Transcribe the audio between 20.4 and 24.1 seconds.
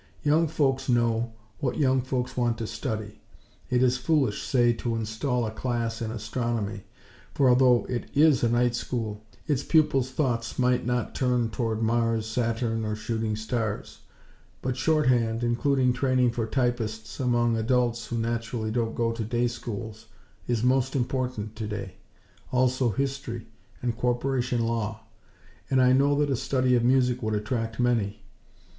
is most important, today; also History and